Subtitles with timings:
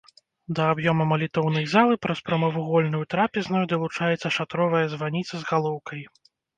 [0.59, 6.01] Да аб'ёма малітоўнай залы праз прамавугольную трапезную далучаецца шатровая званіца з галоўкай.